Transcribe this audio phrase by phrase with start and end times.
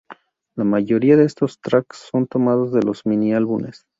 [0.55, 3.85] La mayoría de estos track son tomados de los mini-álbumes.